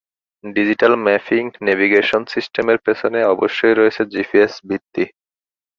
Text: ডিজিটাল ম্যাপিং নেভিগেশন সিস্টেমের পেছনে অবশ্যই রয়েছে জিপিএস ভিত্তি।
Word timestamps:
ডিজিটাল 0.43 0.93
ম্যাপিং 1.05 1.43
নেভিগেশন 1.65 2.21
সিস্টেমের 2.33 2.77
পেছনে 2.85 3.19
অবশ্যই 3.33 3.73
রয়েছে 3.75 4.01
জিপিএস 4.13 4.53
ভিত্তি। 4.69 5.03